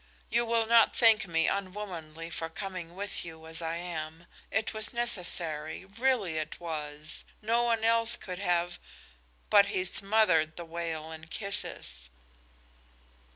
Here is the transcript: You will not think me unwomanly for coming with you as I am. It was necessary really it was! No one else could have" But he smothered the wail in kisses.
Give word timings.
You 0.31 0.45
will 0.47 0.65
not 0.65 0.95
think 0.95 1.27
me 1.27 1.47
unwomanly 1.47 2.31
for 2.31 2.49
coming 2.49 2.95
with 2.95 3.23
you 3.23 3.45
as 3.45 3.61
I 3.61 3.75
am. 3.75 4.25
It 4.49 4.73
was 4.73 4.93
necessary 4.93 5.85
really 5.85 6.37
it 6.37 6.59
was! 6.59 7.23
No 7.39 7.61
one 7.61 7.83
else 7.83 8.15
could 8.15 8.39
have" 8.39 8.79
But 9.51 9.67
he 9.67 9.85
smothered 9.85 10.55
the 10.57 10.65
wail 10.65 11.11
in 11.11 11.27
kisses. 11.27 12.09